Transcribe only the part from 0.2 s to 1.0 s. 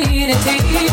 to take uçar